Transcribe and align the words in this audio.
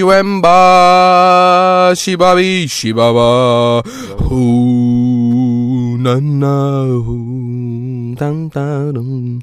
shiwemba, 0.00 1.92
shibabi, 1.94 2.64
shibaba, 2.68 3.82
hu, 4.28 5.96
na 6.00 6.16
na, 6.20 6.88
hu, 7.04 7.16
dan, 8.16 8.48
dan, 8.48 8.92
dum. 8.96 9.40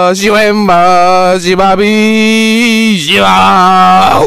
Ah, 0.00 0.10
shiwemba, 0.16 1.36
shibabi, 1.36 2.96
shibaba, 2.96 4.24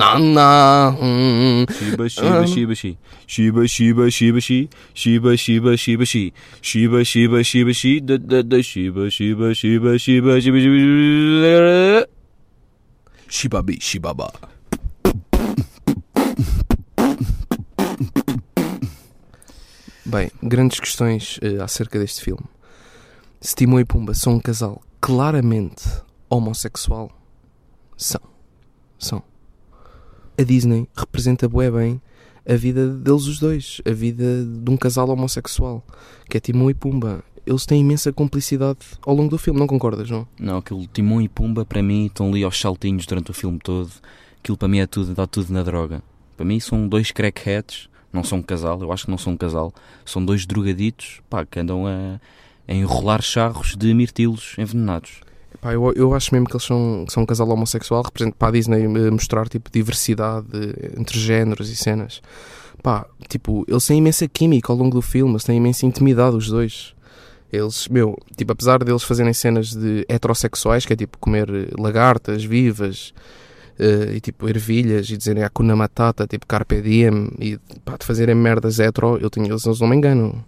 hu, 0.00 0.18
na 0.18 0.18
na, 0.18 0.90
hu. 0.90 1.66
Shiba, 1.72 2.08
shiba, 2.08 2.46
shiba, 2.46 2.74
shi. 2.74 2.98
Shiba, 3.26 3.66
shiba, 3.68 4.10
shiba, 4.10 4.40
shi. 4.40 4.68
Shiba, 4.94 5.36
shiba, 5.36 5.76
shiba, 5.76 6.04
shi. 6.06 6.32
Shiba, 6.62 7.04
shiba, 7.04 7.44
shiba, 7.44 7.72
shi. 7.72 8.00
Da, 8.00 8.16
da, 8.16 8.42
da. 8.42 8.62
Shiba, 8.62 9.10
shiba, 9.10 9.54
shiba, 9.54 9.98
shiba, 9.98 10.40
shiba, 10.40 10.58
shiba. 10.60 12.06
Shibabi, 13.28 13.78
shibaba. 13.80 14.32
Bem, 20.04 20.30
grandes 20.42 20.80
questões 20.80 21.38
eh, 21.40 21.62
acerca 21.62 21.98
deste 21.98 22.22
filme. 22.22 22.44
Se 23.40 23.54
Timão 23.54 23.78
e 23.78 23.84
Pumba 23.84 24.12
são 24.14 24.34
um 24.34 24.40
casal 24.40 24.82
claramente 25.00 25.84
homossexual, 26.28 27.10
são. 27.96 28.20
São. 28.98 29.29
A 30.38 30.42
Disney 30.42 30.88
representa 30.96 31.48
bué 31.48 31.70
bem 31.70 32.00
a 32.48 32.54
vida 32.54 32.88
deles 32.88 33.26
os 33.26 33.38
dois, 33.38 33.80
a 33.86 33.90
vida 33.90 34.44
de 34.44 34.70
um 34.70 34.76
casal 34.76 35.08
homossexual, 35.08 35.84
que 36.28 36.36
é 36.36 36.40
Timão 36.40 36.70
e 36.70 36.74
Pumba. 36.74 37.22
Eles 37.46 37.66
têm 37.66 37.80
imensa 37.80 38.12
complicidade 38.12 38.78
ao 39.02 39.14
longo 39.14 39.30
do 39.30 39.38
filme, 39.38 39.58
não 39.58 39.66
concordas, 39.66 40.10
não? 40.10 40.26
Não, 40.38 40.58
aquele 40.58 40.86
Timão 40.86 41.20
e 41.20 41.28
Pumba 41.28 41.64
para 41.64 41.82
mim 41.82 42.06
estão 42.06 42.28
ali 42.28 42.42
aos 42.42 42.58
saltinhos 42.60 43.06
durante 43.06 43.30
o 43.30 43.34
filme 43.34 43.58
todo. 43.58 43.90
Aquilo 44.38 44.56
para 44.56 44.68
mim 44.68 44.78
é 44.78 44.86
tudo, 44.86 45.14
dá 45.14 45.26
tudo 45.26 45.52
na 45.52 45.62
droga. 45.62 46.02
Para 46.36 46.44
mim 46.44 46.58
são 46.58 46.88
dois 46.88 47.10
crackheads, 47.10 47.88
não 48.12 48.24
são 48.24 48.38
um 48.38 48.42
casal, 48.42 48.80
eu 48.80 48.90
acho 48.92 49.04
que 49.04 49.10
não 49.10 49.18
são 49.18 49.34
um 49.34 49.36
casal. 49.36 49.72
São 50.04 50.24
dois 50.24 50.46
drogaditos, 50.46 51.20
pá, 51.28 51.44
que 51.44 51.60
andam 51.60 51.86
a, 51.86 52.20
a 52.66 52.74
enrolar 52.74 53.22
charros 53.22 53.76
de 53.76 53.92
mirtilos 53.94 54.54
envenenados. 54.58 55.20
Pá, 55.60 55.74
eu, 55.74 55.92
eu 55.94 56.14
acho 56.14 56.34
mesmo 56.34 56.46
que 56.46 56.54
eles 56.54 56.64
são, 56.64 57.04
são 57.08 57.22
um 57.22 57.26
casal 57.26 57.48
homossexual, 57.48 58.02
representa 58.02 58.34
para 58.38 58.48
a 58.48 58.50
Disney 58.52 58.84
eh, 58.84 59.10
mostrar 59.10 59.48
tipo 59.48 59.70
diversidade 59.70 60.46
eh, 60.54 60.92
entre 60.98 61.18
géneros 61.18 61.68
e 61.68 61.76
cenas. 61.76 62.22
Pá, 62.82 63.06
tipo, 63.28 63.64
eles 63.68 63.86
têm 63.86 63.98
imensa 63.98 64.26
química 64.26 64.72
ao 64.72 64.78
longo 64.78 64.94
do 64.94 65.02
filme, 65.02 65.32
eles 65.32 65.44
têm 65.44 65.58
imensa 65.58 65.84
intimidade 65.84 66.34
os 66.36 66.48
dois. 66.48 66.94
Eles, 67.52 67.88
meu, 67.88 68.16
tipo, 68.36 68.52
apesar 68.52 68.82
deles 68.82 69.02
fazerem 69.02 69.32
cenas 69.34 69.74
de 69.74 70.06
heterossexuais, 70.08 70.86
que 70.86 70.92
é 70.92 70.96
tipo 70.96 71.18
comer 71.18 71.50
eh, 71.50 71.68
lagartas 71.78 72.42
vivas 72.44 73.12
eh, 73.78 74.14
e 74.16 74.20
tipo 74.20 74.48
ervilhas 74.48 75.10
e 75.10 75.16
dizerem 75.16 75.42
Hakuna 75.42 75.76
Matata, 75.76 76.26
tipo 76.26 76.46
Carpe 76.46 76.80
Diem 76.80 77.30
e 77.38 77.58
pá, 77.84 77.96
de 77.98 78.06
fazerem 78.06 78.34
merdas 78.34 78.78
hetero, 78.78 79.18
eu 79.18 79.28
tenho, 79.28 79.46
eles, 79.46 79.66
eles 79.66 79.80
não 79.80 79.88
me 79.88 79.96
enganam. 79.96 80.44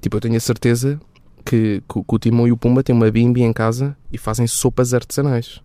Tipo, 0.00 0.16
eu 0.16 0.20
tenho 0.20 0.36
a 0.36 0.40
certeza 0.40 1.00
que, 1.44 1.82
que, 1.88 2.02
que 2.02 2.14
o 2.14 2.18
Timão 2.18 2.46
e 2.46 2.52
o 2.52 2.56
Pumba 2.56 2.82
têm 2.82 2.94
uma 2.94 3.10
bimbi 3.10 3.42
em 3.42 3.52
casa 3.52 3.96
e 4.12 4.18
fazem 4.18 4.46
sopas 4.46 4.94
artesanais. 4.94 5.60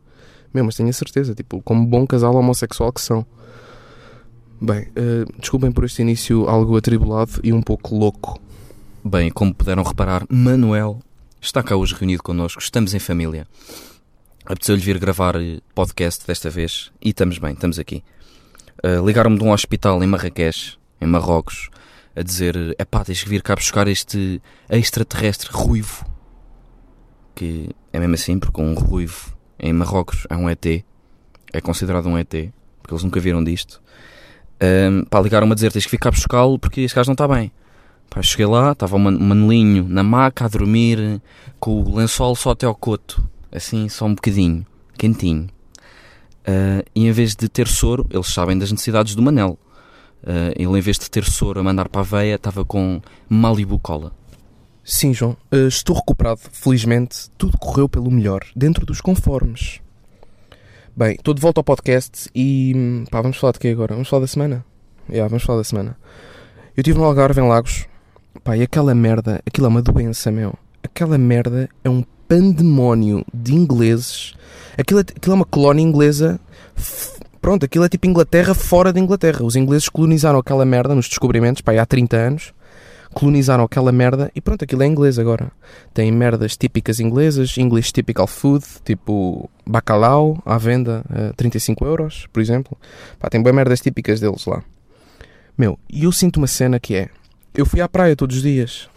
Meu, 0.54 0.64
mas 0.64 0.76
tenho 0.76 0.90
a 0.90 0.94
certeza, 0.94 1.36
tipo, 1.36 1.62
como 1.62 1.86
bom 1.86 2.08
casal 2.08 2.36
homossexual 2.36 2.92
que 2.94 3.02
são. 3.02 3.26
Bem, 4.62 4.88
eh, 4.96 5.26
desculpem 5.38 5.72
por 5.72 5.84
este 5.84 6.02
início 6.02 6.48
algo 6.48 6.78
atribulado 6.78 7.42
e 7.44 7.52
um 7.52 7.62
pouco 7.62 7.96
louco. 7.96 8.40
Bem, 9.04 9.30
como 9.30 9.54
puderam 9.54 9.84
reparar, 9.84 10.26
Manuel 10.30 11.02
está 11.42 11.62
cá 11.62 11.76
hoje 11.76 11.94
reunido 11.94 12.24
connosco, 12.24 12.62
estamos 12.62 12.94
em 12.94 13.00
família. 13.00 13.46
Apeteceu-lhe 14.46 14.82
vir 14.82 14.98
gravar 14.98 15.36
eh, 15.36 15.60
podcast 15.74 16.26
desta 16.26 16.50
vez 16.50 16.92
e 17.02 17.10
estamos 17.10 17.38
bem, 17.38 17.54
estamos 17.54 17.78
aqui. 17.78 18.04
Uh, 18.84 19.06
Ligaram-me 19.06 19.38
de 19.38 19.44
um 19.44 19.52
hospital 19.52 20.04
em 20.04 20.08
Marrakech, 20.08 20.78
em 21.02 21.06
Marrocos, 21.06 21.70
a 22.16 22.22
dizer: 22.22 22.76
é 22.78 22.86
pá, 22.86 23.04
tens 23.04 23.22
que 23.24 23.30
vir 23.30 23.42
cá 23.42 23.56
buscar 23.56 23.88
este 23.88 24.42
extraterrestre 24.70 25.50
ruivo. 25.52 26.06
Que 27.34 27.70
é 27.92 28.00
mesmo 28.00 28.16
assim, 28.16 28.40
porque 28.40 28.62
um 28.62 28.74
ruivo 28.74 29.36
em 29.60 29.74
Marrocos 29.74 30.26
é 30.30 30.36
um 30.38 30.50
ET, 30.50 30.66
é 31.52 31.62
considerado 31.62 32.08
um 32.08 32.18
ET, 32.18 32.30
porque 32.82 32.94
eles 32.94 33.04
nunca 33.04 33.20
viram 33.20 33.44
disto. 33.44 33.82
Um, 34.62 35.04
pá, 35.06 35.20
ligaram-me 35.20 35.52
a 35.52 35.56
dizer: 35.56 35.72
tens 35.72 35.86
que 35.86 35.92
vir 35.92 35.98
cá 35.98 36.10
buscá-lo 36.12 36.58
porque 36.58 36.82
este 36.82 36.96
gajo 36.96 37.10
não 37.10 37.14
está 37.14 37.28
bem. 37.28 37.52
Pá, 38.10 38.22
cheguei 38.22 38.46
lá, 38.46 38.72
estava 38.72 38.96
o 38.96 39.00
Man- 39.00 39.20
Manelinho 39.20 39.88
na 39.90 40.04
maca 40.04 40.46
a 40.46 40.48
dormir, 40.48 41.22
com 41.60 41.82
o 41.82 41.96
lençol 41.96 42.36
só 42.36 42.52
até 42.52 42.66
ao 42.66 42.76
coto, 42.76 43.28
assim, 43.52 43.90
só 43.90 44.06
um 44.06 44.16
bocadinho, 44.16 44.66
quentinho. 44.98 45.48
Ah, 46.46 46.84
e 46.96 47.08
em 47.08 47.12
vez 47.12 47.36
de 47.36 47.50
ter 47.50 47.68
soro, 47.68 48.06
eles 48.10 48.28
sabem 48.28 48.58
das 48.58 48.72
necessidades 48.72 49.16
do 49.16 49.22
Manel. 49.22 49.58
Ah, 50.26 50.52
ele, 50.56 50.78
em 50.78 50.82
vez 50.82 50.98
de 50.98 51.10
ter 51.10 51.24
soro 51.24 51.60
a 51.60 51.64
mandar 51.64 51.88
para 51.88 52.02
a 52.02 52.04
veia, 52.04 52.36
estava 52.36 52.66
com 52.66 53.00
Malibu 53.30 53.78
Cola. 53.78 54.12
Sim, 54.84 55.14
João, 55.14 55.38
eh, 55.52 55.68
estou 55.68 55.96
recuperado. 55.96 56.42
Felizmente, 56.52 57.30
tudo 57.38 57.58
correu 57.58 57.88
pelo 57.88 58.12
melhor, 58.12 58.42
dentro 58.56 58.86
dos 58.86 59.02
conformes. 59.02 59.82
Bem, 60.96 61.14
estou 61.14 61.34
de 61.34 61.42
volta 61.42 61.60
ao 61.60 61.64
podcast 61.64 62.30
e. 62.34 62.74
hum, 62.76 63.04
pá, 63.10 63.22
vamos 63.22 63.38
falar 63.38 63.54
de 63.54 63.60
quê 63.60 63.70
agora? 63.70 63.94
Vamos 63.94 64.08
falar 64.08 64.22
da 64.22 64.28
semana? 64.28 64.66
Yeah, 65.10 65.28
vamos 65.28 65.44
falar 65.44 65.60
da 65.60 65.64
semana. 65.64 65.98
Eu 66.76 66.82
estive 66.82 66.98
no 66.98 67.06
Algarve, 67.06 67.42
em 67.42 67.48
Lagos. 67.48 67.86
Pá, 68.44 68.56
e 68.58 68.62
aquela 68.62 68.94
merda, 68.96 69.42
aquilo 69.46 69.68
é 69.68 69.70
uma 69.70 69.82
doença, 69.82 70.32
meu. 70.32 70.54
Aquela 70.84 71.18
merda 71.18 71.70
é 71.84 71.90
um 71.90 72.04
pandemónio 72.28 73.26
de 73.34 73.54
ingleses. 73.54 74.34
Aquilo 74.78 75.00
é, 75.00 75.04
aquilo 75.04 75.34
é 75.34 75.36
uma 75.36 75.46
colónia 75.46 75.84
inglesa. 75.84 76.40
Pronto, 77.46 77.64
aquilo 77.64 77.86
é 77.86 77.90
tipo 77.90 78.08
Inglaterra 78.08 78.56
fora 78.56 78.92
de 78.92 79.00
Inglaterra. 79.00 79.46
Os 79.46 79.56
ingleses 79.56 79.88
colonizaram 79.88 80.40
aquela 80.40 80.66
merda 80.66 80.96
nos 80.96 81.08
descobrimentos, 81.08 81.62
pá, 81.62 81.80
há 81.80 81.86
30 81.86 82.18
anos 82.18 82.54
colonizaram 83.14 83.64
aquela 83.64 83.92
merda 83.92 84.32
e 84.34 84.42
pronto, 84.42 84.64
aquilo 84.64 84.82
é 84.82 84.88
inglês 84.88 85.20
agora. 85.20 85.52
Tem 85.94 86.12
merdas 86.12 86.58
típicas 86.58 87.00
inglesas, 87.00 87.56
English 87.56 87.94
typical 87.94 88.26
food, 88.26 88.66
tipo 88.84 89.48
bacalhau 89.64 90.42
à 90.44 90.58
venda 90.58 91.06
a 91.08 91.34
35 91.34 91.86
euros, 91.86 92.26
por 92.34 92.42
exemplo. 92.42 92.76
Pá, 93.20 93.30
tem 93.30 93.44
bem 93.44 93.54
merdas 93.54 93.80
típicas 93.80 94.20
deles 94.20 94.44
lá. 94.48 94.64
Meu, 95.56 95.78
e 95.88 96.06
eu 96.06 96.12
sinto 96.12 96.38
uma 96.38 96.48
cena 96.48 96.80
que 96.80 96.96
é: 96.96 97.10
eu 97.54 97.68
fui 97.68 97.80
à 97.80 97.88
praia 97.88 98.16
todos 98.16 98.38
os 98.38 98.42
dias 98.42 98.90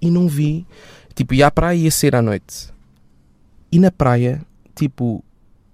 e 0.00 0.10
não 0.10 0.28
vi, 0.28 0.66
tipo, 1.14 1.34
ia 1.34 1.48
à 1.48 1.50
praia 1.50 1.76
e 1.76 1.82
ia 1.82 1.90
sair 1.90 2.16
à 2.16 2.22
noite. 2.22 2.72
E 3.70 3.78
na 3.78 3.90
praia, 3.90 4.40
tipo, 4.74 5.22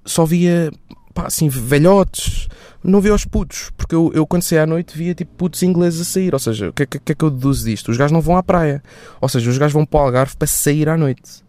só 0.05 0.25
via, 0.25 0.73
pá, 1.13 1.27
assim, 1.27 1.49
velhotes, 1.49 2.49
não 2.85 3.01
via 3.01 3.15
os 3.15 3.25
putos, 3.25 3.71
porque 3.77 3.95
eu, 3.95 4.11
eu 4.15 4.27
quando 4.27 4.43
saí 4.43 4.59
à 4.59 4.67
noite 4.67 4.97
via 4.97 5.15
tipo 5.15 5.33
putos 5.37 5.63
ingleses 5.63 6.01
a 6.01 6.05
sair. 6.05 6.33
Ou 6.35 6.39
seja, 6.39 6.71
o 6.71 6.73
que, 6.73 6.83
é 6.83 6.87
que, 6.87 6.99
que 6.99 7.13
é 7.13 7.15
que 7.15 7.25
eu 7.25 7.31
deduzo 7.31 7.65
disto? 7.65 7.91
Os 7.91 7.97
gajos 7.97 8.13
não 8.13 8.21
vão 8.21 8.37
à 8.37 8.43
praia. 8.43 8.83
Ou 9.21 9.29
seja, 9.29 9.49
os 9.49 9.59
gajos 9.59 9.73
vão 9.73 9.87
para 9.87 10.01
o 10.01 10.03
Algarve 10.05 10.37
para 10.37 10.49
sair 10.49 10.89
à 10.89 10.97
noite. 10.97 11.45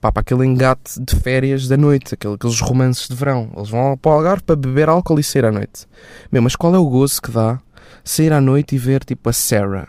Pá, 0.00 0.12
para 0.12 0.20
aquele 0.20 0.46
engate 0.46 1.00
de 1.00 1.16
férias 1.16 1.66
da 1.66 1.76
noite, 1.76 2.14
aquele, 2.14 2.34
aqueles 2.34 2.60
romances 2.60 3.08
de 3.08 3.14
verão. 3.14 3.50
Eles 3.56 3.68
vão 3.68 3.96
para 3.96 4.10
o 4.10 4.14
Algarve 4.14 4.42
para 4.42 4.56
beber 4.56 4.88
álcool 4.88 5.18
e 5.18 5.24
sair 5.24 5.44
à 5.44 5.52
noite. 5.52 5.86
Meu, 6.30 6.40
mas 6.40 6.54
qual 6.54 6.74
é 6.74 6.78
o 6.78 6.88
gozo 6.88 7.20
que 7.20 7.30
dá 7.30 7.60
sair 8.04 8.32
à 8.32 8.40
noite 8.40 8.76
e 8.76 8.78
ver 8.78 9.04
tipo 9.04 9.28
a 9.28 9.32
Sarah? 9.32 9.88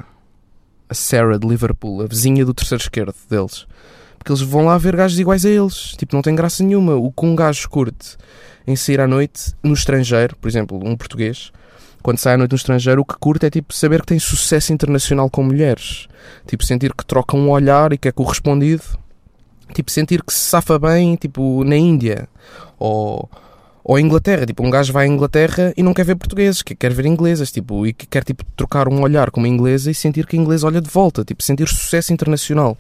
A 0.90 0.94
Sarah 0.94 1.38
de 1.38 1.48
Liverpool, 1.48 2.02
a 2.02 2.08
vizinha 2.08 2.44
do 2.44 2.54
terceiro 2.54 2.82
esquerdo 2.82 3.16
deles. 3.30 3.66
Porque 4.18 4.32
eles 4.32 4.42
vão 4.42 4.66
lá 4.66 4.78
ver 4.78 4.96
gajos 4.96 5.18
iguais 5.18 5.46
a 5.46 5.50
eles. 5.50 5.96
Tipo, 5.98 6.16
não 6.16 6.22
tem 6.22 6.36
graça 6.36 6.64
nenhuma. 6.64 6.96
O 6.96 7.12
que 7.12 7.26
um 7.26 7.36
gajo 7.36 7.70
curte 7.70 8.18
em 8.66 8.76
sair 8.76 9.02
à 9.02 9.08
noite 9.08 9.54
no 9.64 9.74
estrangeiro, 9.74 10.36
por 10.36 10.48
exemplo, 10.48 10.80
um 10.84 10.96
português, 10.96 11.52
quando 12.02 12.18
sai 12.18 12.34
à 12.34 12.38
noite 12.38 12.52
no 12.52 12.58
estrangeiro, 12.58 13.02
o 13.02 13.06
que 13.06 13.16
curte 13.20 13.46
é 13.46 13.50
tipo 13.50 13.74
saber 13.74 14.02
que 14.02 14.08
tem 14.08 14.20
sucesso 14.20 14.74
internacional 14.74 15.30
com 15.30 15.44
mulheres. 15.44 16.08
Tipo, 16.48 16.66
sentir 16.66 16.94
que 16.94 17.06
troca 17.06 17.36
um 17.36 17.50
olhar 17.50 17.94
e 17.94 17.98
que 17.98 18.08
é 18.08 18.12
correspondido. 18.12 18.84
Tipo, 19.74 19.92
sentir 19.92 20.24
que 20.24 20.34
se 20.34 20.40
safa 20.40 20.78
bem, 20.80 21.16
tipo, 21.16 21.64
na 21.64 21.76
Índia. 21.76 22.28
Ou, 22.80 23.30
ou 23.84 24.00
Inglaterra. 24.00 24.46
Tipo, 24.46 24.66
um 24.66 24.70
gajo 24.70 24.92
vai 24.92 25.06
à 25.06 25.08
Inglaterra 25.08 25.74
e 25.78 25.84
não 25.84 25.94
quer 25.94 26.04
ver 26.04 26.16
portugueses, 26.16 26.62
que 26.64 26.76
quer 26.76 26.92
ver 26.92 27.06
inglesas. 27.06 27.52
Tipo, 27.52 27.86
e 27.86 27.94
que 27.94 28.08
quer, 28.08 28.24
tipo, 28.24 28.44
trocar 28.56 28.88
um 28.88 29.02
olhar 29.02 29.30
com 29.30 29.40
uma 29.40 29.48
inglesa 29.48 29.92
e 29.92 29.94
sentir 29.94 30.26
que 30.26 30.36
a 30.36 30.40
inglesa 30.40 30.66
olha 30.66 30.82
de 30.82 30.90
volta. 30.90 31.24
Tipo, 31.24 31.44
sentir 31.44 31.68
sucesso 31.68 32.12
internacional. 32.12 32.76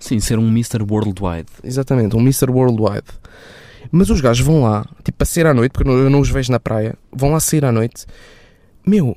Sim, 0.00 0.18
ser 0.18 0.38
um 0.38 0.48
Mr. 0.48 0.82
Worldwide. 0.82 1.48
Exatamente, 1.62 2.16
um 2.16 2.20
Mr. 2.20 2.50
Worldwide. 2.50 3.04
Mas 3.94 4.08
os 4.08 4.22
gajos 4.22 4.44
vão 4.44 4.62
lá, 4.62 4.86
tipo, 5.04 5.18
para 5.18 5.26
sair 5.26 5.46
à 5.46 5.52
noite, 5.52 5.72
porque 5.72 5.88
eu 5.88 6.08
não 6.08 6.20
os 6.20 6.30
vejo 6.30 6.50
na 6.50 6.58
praia, 6.58 6.94
vão 7.12 7.30
lá 7.30 7.38
sair 7.38 7.62
à 7.62 7.70
noite, 7.70 8.06
meu, 8.86 9.14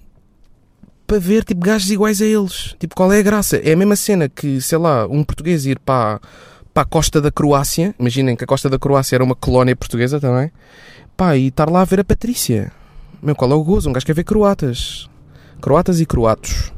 para 1.08 1.18
ver, 1.18 1.46
tipo, 1.46 1.62
gajos 1.62 1.90
iguais 1.90 2.22
a 2.22 2.26
eles. 2.26 2.76
Tipo, 2.78 2.94
qual 2.94 3.14
é 3.14 3.20
a 3.20 3.22
graça? 3.22 3.56
É 3.58 3.72
a 3.72 3.78
mesma 3.78 3.96
cena 3.96 4.28
que, 4.28 4.60
sei 4.60 4.78
lá, 4.78 5.08
um 5.08 5.24
português 5.24 5.66
ir 5.66 5.80
para, 5.80 6.20
para 6.74 6.84
a 6.84 6.86
costa 6.86 7.22
da 7.22 7.32
Croácia, 7.32 7.96
imaginem 7.98 8.36
que 8.36 8.44
a 8.44 8.48
costa 8.48 8.70
da 8.70 8.78
Croácia 8.78 9.16
era 9.16 9.24
uma 9.24 9.34
colónia 9.34 9.76
portuguesa 9.78 10.20
também, 10.20 10.52
pá, 11.16 11.38
e 11.38 11.48
estar 11.48 11.70
lá 11.70 11.82
a 11.82 11.86
ver 11.86 12.02
a 12.02 12.04
Patrícia. 12.04 12.70
Meu, 13.22 13.34
qual 13.34 13.52
é 13.52 13.56
o 13.56 13.64
gozo? 13.64 13.90
Um 13.90 13.94
gajo 13.94 14.06
quer 14.06 14.14
ver 14.14 14.26
croatas. 14.26 15.10
Croatas 15.62 16.02
e 16.02 16.06
croatos. 16.06 16.74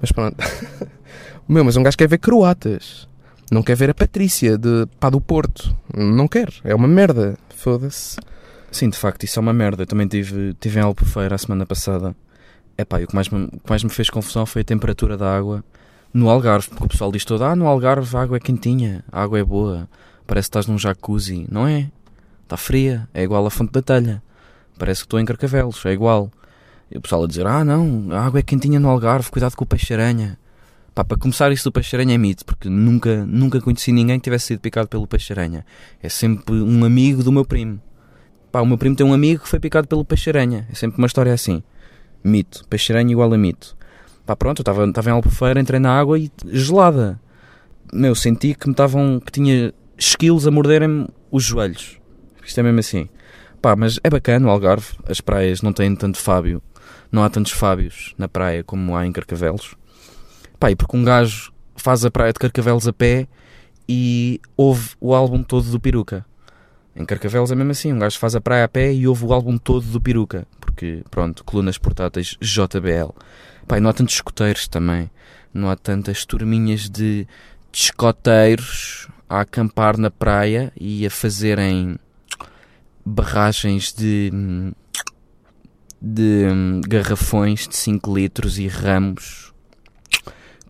Mas 0.00 0.12
pronto. 0.12 0.36
meu, 1.48 1.64
mas 1.64 1.76
um 1.76 1.82
gajo 1.82 1.96
quer 1.96 2.06
ver 2.06 2.18
croatas. 2.18 3.08
Não 3.50 3.62
quer 3.62 3.76
ver 3.76 3.90
a 3.90 3.94
Patrícia 3.94 4.56
de, 4.56 4.86
pá, 5.00 5.10
do 5.10 5.20
Porto. 5.20 5.76
Não 5.94 6.28
quer. 6.28 6.52
É 6.62 6.74
uma 6.74 6.86
merda. 6.86 7.36
Foda-se. 7.56 8.16
Sim, 8.70 8.88
de 8.88 8.96
facto, 8.96 9.24
isso 9.24 9.38
é 9.38 9.42
uma 9.42 9.52
merda. 9.52 9.82
Eu 9.82 9.86
também 9.86 10.06
tive, 10.06 10.54
tive 10.60 10.78
em 10.78 10.82
Albufeira 10.82 11.34
a 11.34 11.38
semana 11.38 11.66
passada. 11.66 12.14
É 12.78 12.84
pá, 12.84 13.00
o 13.00 13.06
que 13.06 13.14
mais, 13.14 13.26
o 13.26 13.30
que 13.30 13.68
mais 13.68 13.82
me 13.82 13.90
fez 13.90 14.08
confusão 14.08 14.46
foi 14.46 14.62
a 14.62 14.64
temperatura 14.64 15.16
da 15.16 15.36
água 15.36 15.64
no 16.14 16.30
Algarve. 16.30 16.68
Porque 16.68 16.84
o 16.84 16.88
pessoal 16.88 17.10
diz 17.10 17.24
todo: 17.24 17.42
Ah, 17.44 17.56
no 17.56 17.66
Algarve 17.66 18.16
a 18.16 18.22
água 18.22 18.36
é 18.36 18.40
quentinha, 18.40 19.04
a 19.10 19.22
água 19.22 19.38
é 19.38 19.44
boa, 19.44 19.88
parece 20.26 20.46
que 20.46 20.50
estás 20.50 20.66
num 20.66 20.78
jacuzzi. 20.78 21.46
Não 21.50 21.66
é? 21.66 21.90
Está 22.44 22.56
fria, 22.56 23.08
é 23.12 23.22
igual 23.22 23.44
à 23.44 23.50
fonte 23.50 23.72
da 23.72 23.82
telha. 23.82 24.22
Parece 24.78 25.02
que 25.02 25.06
estou 25.06 25.20
em 25.20 25.24
Carcavelos, 25.24 25.84
é 25.84 25.92
igual. 25.92 26.30
E 26.90 26.96
o 26.96 27.00
pessoal 27.00 27.24
a 27.24 27.26
dizer: 27.26 27.46
Ah, 27.46 27.64
não, 27.64 28.08
a 28.12 28.24
água 28.24 28.38
é 28.38 28.42
quentinha 28.42 28.78
no 28.78 28.88
Algarve, 28.88 29.30
cuidado 29.30 29.56
com 29.56 29.64
o 29.64 29.66
peixe-aranha. 29.66 30.38
Pá, 30.94 31.04
para 31.04 31.16
começar, 31.16 31.52
isso 31.52 31.64
do 31.64 31.72
peixe-aranha 31.72 32.14
é 32.14 32.18
mito, 32.18 32.44
porque 32.44 32.68
nunca, 32.68 33.24
nunca 33.24 33.60
conheci 33.60 33.92
ninguém 33.92 34.18
que 34.18 34.24
tivesse 34.24 34.46
sido 34.46 34.60
picado 34.60 34.88
pelo 34.88 35.06
peixe-aranha. 35.06 35.64
É 36.02 36.08
sempre 36.08 36.54
um 36.54 36.84
amigo 36.84 37.22
do 37.22 37.30
meu 37.30 37.44
primo. 37.44 37.80
Pá, 38.50 38.60
o 38.60 38.66
meu 38.66 38.76
primo 38.76 38.96
tem 38.96 39.06
um 39.06 39.12
amigo 39.12 39.44
que 39.44 39.48
foi 39.48 39.60
picado 39.60 39.86
pelo 39.86 40.04
peixe-aranha. 40.04 40.66
É 40.70 40.74
sempre 40.74 40.98
uma 40.98 41.06
história 41.06 41.32
assim. 41.32 41.62
Mito. 42.24 42.64
Peixe-aranha 42.68 43.12
igual 43.12 43.32
a 43.32 43.38
mito. 43.38 43.76
Pá, 44.26 44.34
pronto, 44.34 44.60
eu 44.60 44.90
estava, 44.90 45.10
em 45.10 45.12
Albufeira, 45.12 45.60
entrei 45.60 45.78
na 45.78 45.96
água 45.96 46.18
e 46.18 46.30
gelada. 46.46 47.20
Meu, 47.92 48.14
senti 48.14 48.54
que 48.54 48.66
me 48.66 48.72
estavam, 48.72 49.20
que 49.20 49.30
tinha 49.30 49.72
esquilos 49.96 50.46
a 50.46 50.50
morderem-me 50.50 51.06
os 51.30 51.44
joelhos. 51.44 51.98
Isto 52.44 52.60
é 52.60 52.62
mesmo 52.64 52.80
assim. 52.80 53.08
Pá, 53.62 53.76
mas 53.76 54.00
é 54.02 54.10
bacana 54.10 54.48
o 54.48 54.50
Algarve. 54.50 54.88
As 55.08 55.20
praias 55.20 55.62
não 55.62 55.72
têm 55.72 55.94
tanto 55.94 56.18
Fábio. 56.18 56.60
Não 57.12 57.22
há 57.22 57.30
tantos 57.30 57.52
Fábios 57.52 58.14
na 58.18 58.28
praia 58.28 58.64
como 58.64 58.96
há 58.96 59.06
em 59.06 59.12
Carcavelos. 59.12 59.76
Pá, 60.60 60.70
e 60.70 60.76
porque 60.76 60.94
um 60.94 61.02
gajo 61.02 61.50
faz 61.74 62.04
a 62.04 62.10
praia 62.10 62.34
de 62.34 62.38
Carcavelos 62.38 62.86
a 62.86 62.92
pé 62.92 63.26
e 63.88 64.38
ouve 64.58 64.90
o 65.00 65.14
álbum 65.14 65.42
todo 65.42 65.70
do 65.70 65.80
Peruca. 65.80 66.26
Em 66.94 67.06
Carcavelos 67.06 67.50
é 67.50 67.54
mesmo 67.54 67.70
assim, 67.72 67.94
um 67.94 67.98
gajo 67.98 68.18
faz 68.18 68.36
a 68.36 68.42
praia 68.42 68.64
a 68.64 68.68
pé 68.68 68.92
e 68.92 69.08
ouve 69.08 69.24
o 69.24 69.32
álbum 69.32 69.56
todo 69.56 69.86
do 69.86 69.98
Peruca. 69.98 70.46
Porque, 70.60 71.02
pronto, 71.10 71.42
colunas 71.44 71.78
portáteis 71.78 72.36
JBL. 72.42 73.14
E 73.74 73.80
não 73.80 73.88
há 73.88 73.92
tantos 73.94 74.16
escoteiros 74.16 74.68
também. 74.68 75.10
Não 75.54 75.70
há 75.70 75.76
tantas 75.76 76.26
turminhas 76.26 76.90
de, 76.90 77.26
de 77.72 77.78
escoteiros 77.78 79.08
a 79.30 79.40
acampar 79.40 79.96
na 79.96 80.10
praia 80.10 80.70
e 80.78 81.06
a 81.06 81.10
fazerem 81.10 81.98
barragens 83.02 83.94
de 83.94 84.30
de 86.02 86.46
hum, 86.50 86.80
garrafões 86.86 87.68
de 87.68 87.76
5 87.76 88.14
litros 88.14 88.58
e 88.58 88.66
ramos 88.66 89.49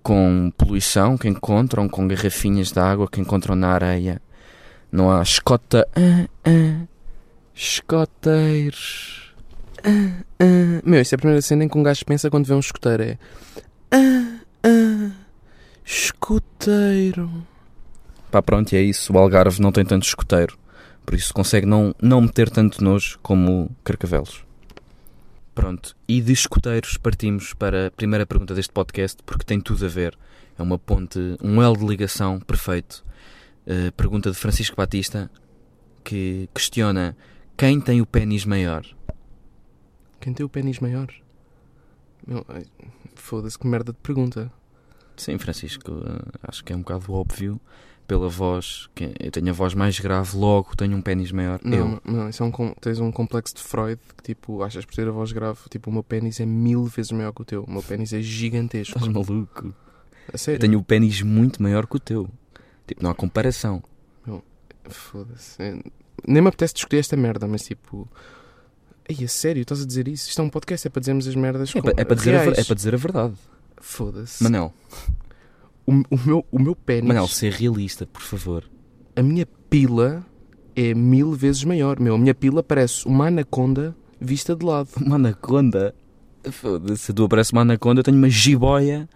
com 0.02 0.52
poluição 0.56 1.16
que 1.16 1.28
encontram, 1.28 1.88
com 1.88 2.06
garrafinhas 2.08 2.72
de 2.72 2.78
água 2.78 3.08
que 3.08 3.20
encontram 3.20 3.54
na 3.54 3.68
areia. 3.68 4.20
Não 4.90 5.10
há 5.10 5.22
escota. 5.22 5.86
Ah, 5.94 6.28
ah, 6.44 6.86
escoteiros. 7.54 9.34
Ah, 9.84 10.22
ah. 10.40 10.82
Meu, 10.84 11.00
isso 11.00 11.14
é 11.14 11.16
a 11.16 11.18
primeira 11.18 11.42
cena 11.42 11.64
em 11.64 11.68
que 11.68 11.78
um 11.78 11.82
gajo 11.82 12.04
pensa 12.04 12.30
quando 12.30 12.46
vê 12.46 12.54
um 12.54 12.60
escoteiro. 12.60 13.02
É. 13.02 13.18
Ah, 13.92 14.40
ah, 14.64 15.10
escoteiro. 15.84 17.30
Pá, 18.30 18.42
pronto, 18.42 18.74
é 18.74 18.80
isso. 18.80 19.12
O 19.12 19.18
Algarve 19.18 19.60
não 19.60 19.72
tem 19.72 19.84
tanto 19.84 20.06
escoteiro. 20.06 20.58
Por 21.04 21.14
isso 21.14 21.34
consegue 21.34 21.66
não, 21.66 21.94
não 22.00 22.20
meter 22.20 22.50
tanto 22.50 22.82
nojo 22.82 23.18
como 23.22 23.70
Carcavelos. 23.82 24.44
Pronto, 25.60 25.94
e 26.08 26.22
de 26.22 26.32
escoteiros 26.32 26.96
partimos 26.96 27.52
para 27.52 27.88
a 27.88 27.90
primeira 27.90 28.24
pergunta 28.24 28.54
deste 28.54 28.72
podcast, 28.72 29.22
porque 29.26 29.44
tem 29.44 29.60
tudo 29.60 29.84
a 29.84 29.88
ver. 29.90 30.18
É 30.58 30.62
uma 30.62 30.78
ponte, 30.78 31.18
um 31.38 31.60
elo 31.60 31.76
de 31.76 31.84
ligação 31.84 32.40
perfeito. 32.40 33.04
Uh, 33.66 33.92
pergunta 33.92 34.30
de 34.30 34.38
Francisco 34.38 34.74
Batista, 34.74 35.30
que 36.02 36.48
questiona 36.54 37.14
quem 37.58 37.78
tem 37.78 38.00
o 38.00 38.06
pênis 38.06 38.46
maior? 38.46 38.86
Quem 40.18 40.32
tem 40.32 40.46
o 40.46 40.48
pênis 40.48 40.78
maior? 40.78 41.08
Foda-se, 43.14 43.58
que 43.58 43.66
merda 43.66 43.92
de 43.92 43.98
pergunta. 43.98 44.50
Sim, 45.14 45.36
Francisco, 45.36 45.92
uh, 45.92 46.38
acho 46.42 46.64
que 46.64 46.72
é 46.72 46.76
um 46.76 46.80
bocado 46.80 47.12
óbvio. 47.12 47.60
Pela 48.10 48.28
voz, 48.28 48.88
que 48.92 49.14
eu 49.20 49.30
tenho 49.30 49.50
a 49.50 49.52
voz 49.52 49.72
mais 49.72 50.00
grave, 50.00 50.36
logo 50.36 50.74
tenho 50.74 50.96
um 50.96 51.00
pênis 51.00 51.30
maior. 51.30 51.60
Não, 51.62 51.78
eu. 51.78 52.00
não, 52.04 52.28
isso 52.28 52.42
é 52.42 52.46
um, 52.46 52.74
tens 52.80 52.98
um 52.98 53.12
complexo 53.12 53.54
de 53.54 53.62
Freud 53.62 54.00
que 54.16 54.24
tipo, 54.34 54.64
achas 54.64 54.84
por 54.84 54.92
ter 54.96 55.06
a 55.06 55.12
voz 55.12 55.30
grave, 55.30 55.60
tipo, 55.70 55.90
o 55.90 55.92
meu 55.92 56.02
pênis 56.02 56.40
é 56.40 56.44
mil 56.44 56.84
vezes 56.86 57.12
maior 57.12 57.32
que 57.32 57.42
o 57.42 57.44
teu. 57.44 57.62
O 57.62 57.70
meu 57.70 57.82
pênis 57.84 58.12
é 58.12 58.20
gigantesco. 58.20 58.98
Estás 58.98 59.12
maluco? 59.12 59.72
A 60.26 60.32
Eu 60.32 60.38
sério? 60.38 60.58
tenho 60.60 60.78
o 60.80 60.82
pênis 60.82 61.22
muito 61.22 61.62
maior 61.62 61.86
que 61.86 61.96
o 61.96 62.00
teu. 62.00 62.28
Tipo, 62.84 63.00
não 63.02 63.10
há 63.10 63.14
comparação. 63.14 63.80
Foda-se. 64.88 65.62
É- 65.62 65.78
Nem 66.26 66.42
me 66.42 66.48
apetece 66.48 66.74
discutir 66.74 66.96
esta 66.96 67.16
merda, 67.16 67.46
mas 67.46 67.62
tipo. 67.62 68.08
Ei, 69.08 69.24
a 69.24 69.28
sério, 69.28 69.62
estás 69.62 69.82
a 69.82 69.86
dizer 69.86 70.08
isso? 70.08 70.28
Isto 70.28 70.40
é 70.42 70.44
um 70.44 70.50
podcast, 70.50 70.86
é 70.86 70.90
para 70.90 71.00
dizermos 71.00 71.28
as 71.28 71.34
merdas 71.36 71.74
É 71.74 71.80
com- 71.80 71.88
é 71.90 72.04
para 72.04 72.16
dizer, 72.16 72.34
a, 72.34 72.44
é 72.44 72.64
para 72.64 72.74
dizer 72.74 72.94
a 72.94 72.98
verdade. 72.98 73.34
Foda-se. 73.80 74.42
Manel, 74.42 74.72
O, 75.90 76.14
o 76.14 76.18
meu, 76.24 76.46
o 76.52 76.58
meu 76.58 76.76
pênis, 76.76 77.08
Manel, 77.08 77.26
ser 77.26 77.52
realista, 77.52 78.06
por 78.06 78.22
favor. 78.22 78.64
a 79.16 79.22
minha 79.22 79.44
pila 79.68 80.24
é 80.76 80.94
mil 80.94 81.32
vezes 81.32 81.64
maior. 81.64 81.98
Meu, 81.98 82.14
a 82.14 82.18
minha 82.18 82.34
pila 82.34 82.62
parece 82.62 83.06
uma 83.06 83.26
anaconda 83.26 83.96
vista 84.20 84.54
de 84.54 84.64
lado. 84.64 84.88
Uma 84.96 85.16
anaconda. 85.16 85.94
Foda-se, 86.50 87.06
Se 87.06 87.12
tu 87.12 87.24
aparece 87.24 87.52
uma 87.52 87.62
anaconda, 87.62 88.00
eu 88.00 88.04
tenho 88.04 88.16
uma 88.16 88.30
jiboia 88.30 89.08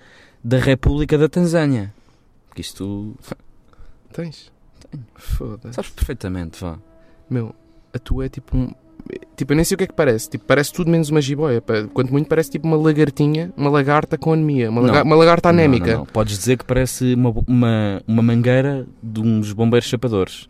da 0.43 0.59
República 0.59 1.17
da 1.17 1.29
Tanzânia. 1.29 1.95
Porque 2.49 2.61
isto. 2.61 3.15
Tens? 4.13 4.53
Tenho. 4.91 5.05
Foda-se. 5.15 5.75
Sabes 5.75 5.91
perfeitamente, 5.91 6.61
vá. 6.61 6.79
Meu, 7.31 7.55
a 7.93 7.99
tua 7.99 8.27
é 8.27 8.29
tipo 8.29 8.57
um. 8.57 8.73
Tipo, 9.37 9.53
eu 9.53 9.57
nem 9.57 9.65
sei 9.65 9.75
o 9.75 9.79
que 9.79 9.85
é 9.85 9.87
que 9.87 9.93
parece. 9.93 10.31
Tipo, 10.31 10.45
parece 10.47 10.73
tudo 10.73 10.91
menos 10.91 11.11
uma 11.11 11.21
jiboia. 11.21 11.63
Quanto 11.93 12.11
muito 12.13 12.29
parece 12.29 12.51
tipo 12.51 12.67
uma 12.67 12.77
lagartinha, 12.77 13.53
uma 13.57 13.69
lagarta 13.69 14.17
com 14.17 14.33
anemia. 14.33 14.71
Uma, 14.71 14.81
laga- 14.81 14.99
Não. 15.01 15.05
uma 15.05 15.17
lagarta 15.17 15.53
Não, 15.53 15.59
anémica. 15.59 15.91
não, 15.93 15.99
não. 16.01 16.07
Podes 16.07 16.39
dizer 16.39 16.57
que 16.57 16.65
parece 16.65 17.15
uma, 17.15 17.35
uma, 17.47 18.03
uma 18.07 18.23
mangueira 18.23 18.87
de 19.03 19.21
uns 19.21 19.53
bombeiros 19.53 19.89
chapadores. 19.89 20.49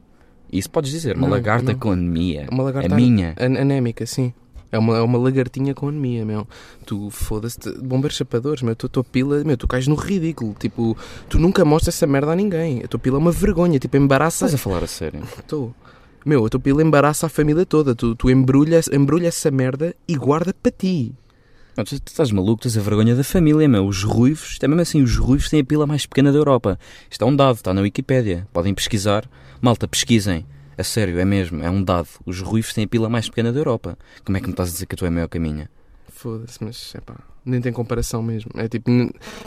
Isso 0.53 0.71
podes 0.71 0.91
dizer. 0.93 1.17
Uma 1.17 1.27
Não, 1.27 1.35
lagarta 1.35 1.73
não. 1.73 1.79
com 1.79 1.91
anemia. 1.91 2.47
Uma 2.51 2.63
lagarta 2.63 2.93
A 2.95 2.97
minha. 2.97 3.35
an- 3.41 3.59
anémica, 3.61 4.07
sim. 4.07 4.33
É 4.71 4.79
uma, 4.79 4.97
é 4.99 5.01
uma 5.03 5.19
lagartinha 5.19 5.73
com 5.75 5.89
anemia, 5.89 6.25
meu. 6.25 6.47
Tu 6.85 7.09
foda-se, 7.11 7.59
bombeiros 7.81 8.17
chapadores, 8.17 8.61
meu. 8.63 8.75
Tu, 8.77 8.89
tua 8.89 9.03
pila, 9.05 9.43
meu, 9.45 9.57
tu 9.57 9.67
cais 9.69 9.87
no 9.89 9.95
ridículo. 9.95 10.55
Tipo, 10.59 10.97
tu 11.29 11.39
nunca 11.39 11.65
mostras 11.65 11.95
essa 11.97 12.07
merda 12.07 12.33
a 12.33 12.37
ninguém. 12.37 12.83
A 12.85 12.89
tua 12.89 12.99
pila 13.01 13.17
é 13.17 13.21
uma 13.21 13.31
vergonha. 13.33 13.79
Tipo, 13.79 13.97
embaraça. 13.97 14.45
Estás 14.47 14.55
a 14.55 14.59
falar 14.59 14.83
a 14.85 14.87
sério? 14.89 15.23
Estou. 15.39 15.73
Meu, 16.25 16.47
a 16.47 16.49
tua 16.49 16.61
pila 16.61 16.83
embaraça 16.83 17.27
a 17.27 17.29
família 17.29 17.67
toda. 17.67 17.95
Tu, 17.95 18.15
tu 18.15 18.31
embrulhas, 18.31 18.89
embrulha 18.89 19.29
essa 19.29 19.51
merda 19.51 19.95
e 20.09 20.17
guarda 20.17 20.55
para 20.55 20.73
ti. 20.73 21.15
Não, 21.77 21.85
tu, 21.85 22.01
tu 22.01 22.09
estás 22.09 22.31
maluco, 22.31 22.63
tens 22.63 22.77
a 22.77 22.81
vergonha 22.81 23.15
da 23.15 23.25
família, 23.25 23.69
meu. 23.69 23.87
Os 23.87 24.03
ruivos, 24.05 24.53
isto 24.53 24.65
é 24.65 24.69
mesmo 24.69 24.81
assim, 24.81 25.03
os 25.03 25.17
ruivos 25.17 25.51
têm 25.51 25.61
a 25.61 25.65
pila 25.65 25.87
mais 25.87 26.07
pequena 26.07 26.33
da 26.33 26.39
Europa. 26.39 26.79
Isto 27.11 27.25
é 27.25 27.29
um 27.29 27.37
dado, 27.37 27.57
está 27.57 27.75
na 27.75 27.83
Wikipédia. 27.83 28.49
Podem 28.53 28.73
pesquisar. 28.73 29.29
Malta, 29.61 29.87
pesquisem. 29.87 30.47
A 30.77 30.83
sério, 30.83 31.19
é 31.19 31.25
mesmo, 31.25 31.63
é 31.63 31.71
um 31.71 31.83
dado. 31.83 32.09
Os 32.25 32.41
ruivos 32.41 32.73
têm 32.73 32.85
a 32.85 32.89
pila 32.89 33.09
mais 33.09 33.29
pequena 33.29 33.53
da 33.53 33.61
Europa. 33.61 33.99
Como 34.25 34.37
é 34.37 34.41
que 34.41 34.47
me 34.47 34.53
estás 34.53 34.71
a 34.71 34.73
dizer 34.73 34.87
que 34.87 34.95
a 34.95 34.99
tua 34.99 35.09
é 35.09 35.11
maior 35.11 35.29
que 35.29 35.39
a 35.39 35.41
minha? 35.41 35.71
Foda-se, 36.09 36.63
mas 36.65 36.93
é 36.95 37.01
pá, 37.01 37.17
nem 37.45 37.61
tem 37.61 37.73
comparação 37.73 38.23
mesmo. 38.23 38.51
É 38.55 38.69
tipo, 38.69 38.91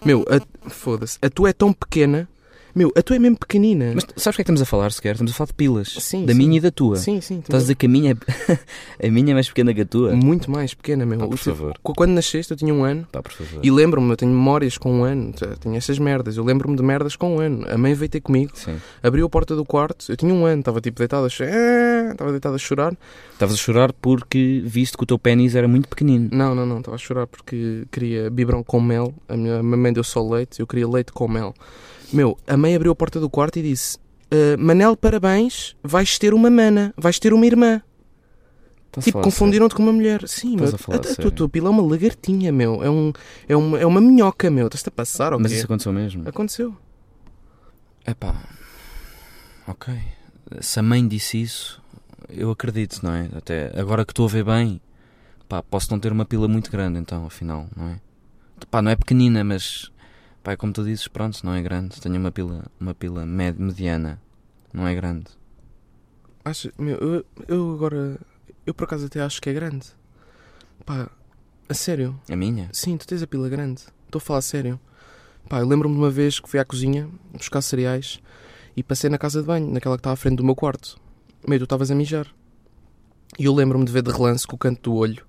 meu, 0.06 0.26
foda-se, 0.70 1.18
a 1.22 1.30
tua 1.30 1.50
é 1.50 1.54
tão 1.54 1.74
pequena, 1.74 2.30
meu, 2.78 2.92
a 2.96 3.02
tua 3.02 3.16
é 3.16 3.20
mesmo 3.20 3.38
pequenina. 3.38 3.92
Mas 3.96 4.06
sabes 4.16 4.18
o 4.18 4.24
que 4.24 4.30
é 4.30 4.32
que 4.36 4.42
estamos 4.44 4.62
a 4.62 4.66
falar 4.66 4.92
sequer? 4.92 5.12
Estamos 5.14 5.32
a 5.32 5.36
falar 5.36 5.48
de 5.48 5.54
pilas. 5.54 5.90
Sim, 6.00 6.26
da 6.26 6.32
sim. 6.34 6.38
minha 6.38 6.58
e 6.58 6.60
da 6.62 6.72
tua. 6.72 6.96
sim, 6.98 7.20
sim, 7.20 7.40
Estás 7.40 7.56
a 7.56 7.64
dizer 7.64 7.76
que 7.76 7.86
a 7.86 7.90
minha 7.90 8.12
é, 8.12 8.18
a 9.08 9.12
minha 9.12 9.32
é 9.32 9.34
mais 9.34 9.48
pequena 9.48 9.74
que 9.74 9.82
a 9.82 9.86
tua? 9.86 10.16
muito 10.16 10.50
mais 10.52 10.74
pequena, 10.74 11.06
meu. 11.06 11.18
Pá, 11.20 11.26
por 11.28 11.36
O 11.36 11.38
teu- 11.38 11.56
favor. 11.56 11.74
qu- 11.82 11.94
Quando 11.94 12.12
nasceste, 12.12 12.52
eu 12.52 12.58
tinha 12.58 12.74
um 12.74 12.84
ano. 12.84 13.08
Pá, 13.12 13.22
por 13.22 13.32
favor. 13.32 13.60
E 13.64 13.72
lembro-me, 13.72 14.10
eu 14.12 14.18
tenho 14.18 14.32
memórias 14.32 14.78
com 14.78 14.92
um 15.00 15.04
ano, 15.04 15.34
tenho 15.60 15.76
essas 15.76 15.98
merdas. 16.00 16.38
Eu 16.38 16.44
lembro-me 16.44 16.76
de 16.78 16.84
merdas 16.84 17.16
com 17.16 17.36
um 17.36 17.40
ano. 17.40 17.66
A 17.70 17.78
mãe 17.78 17.94
veio 17.94 18.10
ter 18.10 18.22
comigo, 18.22 18.52
Sim. 18.54 18.78
abriu 19.02 19.26
a 19.26 19.30
porta 19.30 19.56
do 19.56 19.66
quarto, 19.66 20.06
eu 20.12 20.16
tinha 20.16 20.34
um 20.34 20.46
ano, 20.46 20.60
estava 20.60 20.80
tipo 20.80 21.00
deitado 21.00 21.26
a 21.26 21.30
chorar, 21.30 22.12
estava 22.12 22.32
deitado 22.32 22.56
a 22.56 22.60
chorar. 22.60 22.94
Estavas 23.34 23.56
a 23.56 23.58
chorar 23.58 23.94
porque 23.94 24.62
viste 24.66 24.98
que 24.98 25.04
o 25.04 25.06
teu 25.06 25.18
pênis 25.20 25.56
era 25.56 25.68
muito 25.68 25.88
pequenino. 25.88 26.30
Não, 26.32 26.54
não, 26.56 26.66
não, 26.66 26.80
estava 26.80 26.96
a 26.96 26.98
chorar 26.98 27.28
porque 27.28 27.84
queria 27.92 28.30
biberão 28.30 28.64
com 28.64 28.80
mel. 28.82 29.14
A 29.28 29.36
minha 29.38 29.60
a 29.60 29.64
minha 29.64 29.78
mãe 29.78 29.94
deu 29.94 30.04
só 30.04 30.28
leite, 30.28 30.60
eu 30.60 30.68
queria 30.68 30.88
leite 30.88 31.12
com 31.12 31.28
mel. 31.28 31.54
Meu, 32.12 32.38
a 32.48 32.56
mãe 32.56 32.76
abriu 32.76 32.92
a 32.92 32.96
porta 32.96 33.20
do 33.20 33.30
quarto 33.30 33.60
e 33.60 33.62
disse: 33.62 33.98
"Ah, 34.32 34.58
Manel, 34.58 34.96
parabéns, 34.96 35.76
vais 35.84 36.18
ter 36.18 36.34
uma 36.34 36.50
mana, 36.50 36.94
vais 36.98 37.20
ter 37.20 37.34
uma 37.34 37.46
irmã. 37.46 37.82
Estás 38.88 39.06
tipo, 39.06 39.22
confundiram-te 39.22 39.76
com 39.76 39.84
uma 39.84 39.92
mulher. 39.92 40.28
Sim, 40.28 40.56
meu, 40.56 40.66
a 40.66 40.96
a, 40.96 41.28
a, 41.28 41.32
tua, 41.32 41.48
pila 41.48 41.68
é 41.68 41.70
uma 41.70 41.84
lagartinha, 41.84 42.52
meu. 42.52 42.84
É, 42.84 42.90
um, 42.90 43.14
é, 43.48 43.56
uma, 43.56 43.80
é 43.80 43.86
uma 43.86 44.02
minhoca, 44.02 44.50
meu. 44.50 44.66
Estás-te 44.66 44.90
a 44.90 44.92
passar, 44.92 45.34
ou 45.34 45.40
Mas 45.40 45.52
isso 45.52 45.66
aconteceu 45.66 45.94
mesmo? 45.94 46.28
Aconteceu. 46.28 46.76
Epá, 48.06 48.36
ok. 49.68 49.94
Se 50.62 50.80
a 50.80 50.84
mãe 50.84 51.06
disse 51.08 51.42
isso, 51.42 51.82
eu 52.30 52.50
acredito, 52.50 53.02
não 53.04 53.14
é? 53.14 53.30
Até 53.36 53.72
agora 53.80 54.06
que 54.06 54.14
estou 54.14 54.26
a 54.26 54.30
ver 54.30 54.46
bem, 54.46 54.82
pá, 55.48 55.62
posso 55.62 55.92
não 55.92 56.00
ter 56.00 56.12
uma 56.12 56.26
pila 56.26 56.48
muito 56.48 56.72
grande, 56.72 56.98
então, 56.98 57.26
afinal, 57.26 57.68
não 57.76 57.90
é? 57.90 58.00
Pá, 58.72 58.82
não 58.82 58.90
é 58.90 58.96
pequenina, 58.96 59.44
mas 59.44 59.92
Pá, 60.48 60.54
é 60.54 60.56
como 60.56 60.72
tu 60.72 60.82
dizes, 60.82 61.10
pronto, 61.10 61.46
não 61.46 61.54
é 61.54 61.62
grande. 61.62 62.00
Tenho 62.00 62.16
uma 62.16 62.32
pila, 62.32 62.72
uma 62.80 62.96
pila 62.96 63.26
med, 63.26 63.62
mediana. 63.62 64.18
Não 64.72 64.88
é 64.88 64.96
grande. 64.96 65.26
Acho, 66.46 66.72
meu, 66.78 66.96
eu, 66.96 67.26
eu 67.50 67.74
agora. 67.74 68.18
Eu 68.66 68.74
por 68.74 68.86
acaso 68.86 69.08
até 69.08 69.20
acho 69.20 69.42
que 69.42 69.50
é 69.50 69.54
grande. 69.54 69.88
Pá, 70.86 71.10
a 71.68 71.74
sério. 71.74 72.18
A 72.32 72.36
minha? 72.38 72.70
Sim, 72.72 72.96
tu 72.96 73.06
tens 73.06 73.22
a 73.22 73.28
pila 73.28 73.50
grande. 73.50 73.82
Estou 74.06 74.20
a 74.20 74.22
falar 74.22 74.40
a 74.40 74.42
sério. 74.42 74.80
Pá, 75.50 75.60
eu 75.60 75.68
lembro-me 75.68 75.96
de 75.96 76.00
uma 76.00 76.10
vez 76.10 76.40
que 76.40 76.48
fui 76.48 76.62
à 76.62 76.64
cozinha 76.64 77.10
buscar 77.34 77.62
cereais 77.62 78.22
e 78.74 78.82
passei 78.82 79.10
na 79.10 79.18
casa 79.18 79.42
de 79.42 79.48
banho, 79.48 79.70
naquela 79.70 79.98
que 79.98 80.00
está 80.00 80.14
à 80.14 80.16
frente 80.16 80.38
do 80.38 80.46
meu 80.46 80.56
quarto. 80.56 80.98
Meio, 81.46 81.60
tu 81.60 81.64
estavas 81.66 81.92
a 81.92 81.96
mijar. 81.96 82.34
E 83.38 83.44
eu 83.44 83.54
lembro-me 83.54 83.84
de 83.84 83.92
ver 83.92 84.02
de 84.02 84.14
relance 84.14 84.48
com 84.48 84.56
o 84.56 84.60
canto 84.60 84.92
do 84.92 84.96
olho. 84.96 85.27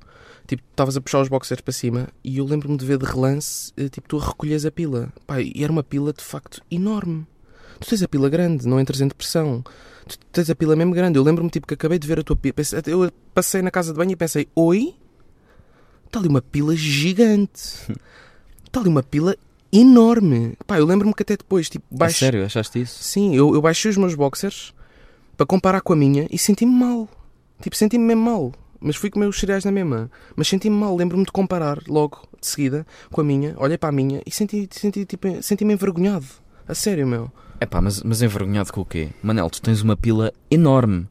Tipo, 0.48 0.62
estavas 0.70 0.96
a 0.96 1.00
puxar 1.02 1.20
os 1.20 1.28
boxers 1.28 1.60
para 1.60 1.72
cima 1.74 2.08
e 2.24 2.38
eu 2.38 2.44
lembro-me 2.46 2.78
de 2.78 2.84
ver 2.84 2.96
de 2.96 3.04
relance, 3.04 3.70
eh, 3.76 3.90
tipo, 3.90 4.08
tu 4.08 4.16
a 4.18 4.24
recolhes 4.28 4.64
a 4.64 4.70
pila. 4.70 5.12
Pá, 5.26 5.42
e 5.42 5.62
era 5.62 5.70
uma 5.70 5.82
pila 5.82 6.10
de 6.10 6.24
facto 6.24 6.62
enorme. 6.70 7.26
Tu 7.78 7.86
tens 7.90 8.02
a 8.02 8.08
pila 8.08 8.30
grande, 8.30 8.66
não 8.66 8.80
entras 8.80 9.02
em 9.02 9.08
depressão. 9.08 9.62
Tu 10.08 10.18
tens 10.32 10.48
a 10.48 10.54
pila 10.54 10.74
mesmo 10.74 10.94
grande. 10.94 11.18
Eu 11.18 11.22
lembro-me, 11.22 11.50
tipo, 11.50 11.66
que 11.66 11.74
acabei 11.74 11.98
de 11.98 12.08
ver 12.08 12.20
a 12.20 12.22
tua 12.22 12.34
pila. 12.34 12.54
Eu 12.86 13.12
passei 13.34 13.60
na 13.60 13.70
casa 13.70 13.92
de 13.92 13.98
banho 13.98 14.12
e 14.12 14.16
pensei, 14.16 14.48
oi? 14.56 14.94
Está 16.06 16.18
ali 16.18 16.28
uma 16.28 16.40
pila 16.40 16.74
gigante. 16.74 17.92
Está 18.64 18.80
ali 18.80 18.88
uma 18.88 19.02
pila 19.02 19.36
enorme. 19.70 20.54
Pá, 20.66 20.78
eu 20.78 20.86
lembro-me 20.86 21.12
que 21.12 21.24
até 21.24 21.36
depois, 21.36 21.68
tipo, 21.68 21.84
A 21.94 21.98
baixo... 21.98 22.20
sério, 22.20 22.42
achaste 22.42 22.80
isso? 22.80 23.02
Sim, 23.04 23.36
eu, 23.36 23.54
eu 23.54 23.60
baixei 23.60 23.90
os 23.90 23.98
meus 23.98 24.14
boxers 24.14 24.72
para 25.36 25.44
comparar 25.44 25.82
com 25.82 25.92
a 25.92 25.96
minha 25.96 26.26
e 26.30 26.38
senti-me 26.38 26.72
mal. 26.72 27.06
Tipo, 27.60 27.76
senti-me 27.76 28.02
mesmo 28.04 28.22
mal. 28.22 28.52
Mas 28.80 28.96
fui 28.96 29.10
comer 29.10 29.26
os 29.26 29.38
cereais 29.38 29.64
na 29.64 29.72
mesma. 29.72 30.10
Mas 30.36 30.48
senti-me 30.48 30.76
mal. 30.76 30.96
Lembro-me 30.96 31.24
de 31.24 31.32
comparar 31.32 31.80
logo, 31.88 32.28
de 32.40 32.46
seguida, 32.46 32.86
com 33.10 33.20
a 33.20 33.24
minha. 33.24 33.54
Olhei 33.58 33.78
para 33.78 33.88
a 33.88 33.92
minha 33.92 34.22
e 34.26 34.30
senti, 34.30 34.68
senti, 34.70 35.04
tipo, 35.04 35.42
senti-me 35.42 35.74
envergonhado. 35.74 36.26
A 36.66 36.74
sério, 36.74 37.06
meu. 37.06 37.30
É 37.60 37.66
pá, 37.66 37.80
mas, 37.80 38.02
mas 38.02 38.22
envergonhado 38.22 38.72
com 38.72 38.80
o 38.82 38.84
quê? 38.84 39.08
Manel, 39.22 39.50
tu 39.50 39.60
tens 39.60 39.82
uma 39.82 39.96
pila 39.96 40.32
enorme. 40.50 41.08